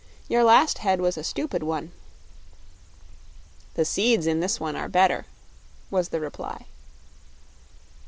[0.27, 1.91] "Your last head was a stupid one."
[3.75, 5.27] "The seeds in this one are better,"
[5.91, 6.65] was the reply.